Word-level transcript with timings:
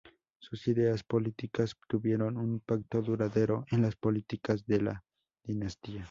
Sus 0.39 0.67
ideas 0.67 1.03
políticas 1.03 1.77
tuvieron 1.87 2.37
un 2.37 2.53
impacto 2.53 3.03
duradero 3.03 3.65
en 3.69 3.83
las 3.83 3.95
políticas 3.95 4.65
de 4.65 4.81
la 4.81 5.03
dinastía. 5.43 5.99